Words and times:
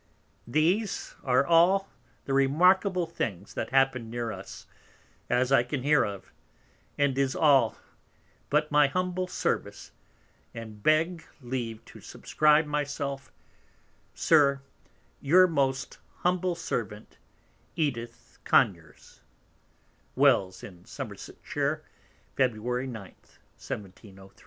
These 0.47 1.13
are 1.23 1.45
all 1.45 1.87
the 2.25 2.33
remarkable 2.33 3.05
Things 3.05 3.53
that 3.53 3.69
happen'd 3.69 4.09
near 4.09 4.31
us, 4.31 4.65
as 5.29 5.51
I 5.51 5.61
can 5.61 5.83
hear 5.83 6.03
of; 6.03 6.33
and 6.97 7.15
is 7.19 7.35
all, 7.35 7.77
but 8.49 8.71
my 8.71 8.87
humble 8.87 9.27
Service; 9.27 9.91
and 10.55 10.81
beg 10.81 11.23
Leave 11.39 11.85
to 11.85 12.01
subscribe 12.01 12.65
my 12.65 12.83
self, 12.83 13.31
SIR, 14.15 14.61
Your 15.21 15.45
most 15.45 15.99
humble 16.21 16.55
Servant, 16.55 17.19
Wells 20.15 20.63
in 20.63 20.83
Somersetshire, 20.83 21.83
Feb. 22.35 22.53
9. 22.57 22.63
1703. 22.63 24.09
Edith. 24.09 24.13
Conyers. 24.23 24.33